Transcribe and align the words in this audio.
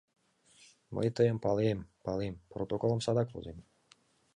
Мый 0.95 1.07
тыйым 1.17 1.37
палем, 1.43 1.79
палем, 2.05 2.35
протоколым 2.51 3.01
садак 3.05 3.27
возем... 3.33 3.57